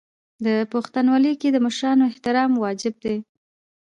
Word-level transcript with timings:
په 0.45 0.51
پښتونولۍ 0.71 1.33
کې 1.41 1.49
د 1.51 1.57
مشرانو 1.65 2.03
احترام 2.11 2.51
واجب 2.63 2.95
دی. 3.03 3.17